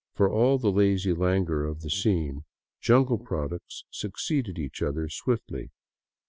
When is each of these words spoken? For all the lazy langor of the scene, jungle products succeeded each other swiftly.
For 0.15 0.27
all 0.31 0.57
the 0.57 0.71
lazy 0.71 1.13
langor 1.13 1.63
of 1.69 1.81
the 1.81 1.89
scene, 1.91 2.43
jungle 2.79 3.19
products 3.19 3.83
succeeded 3.91 4.57
each 4.57 4.81
other 4.81 5.07
swiftly. 5.09 5.69